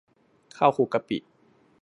[0.57, 1.17] ข้าวคลุกกะปิ